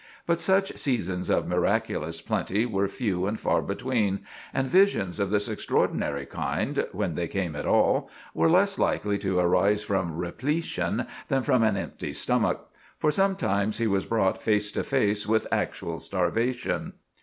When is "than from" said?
11.27-11.61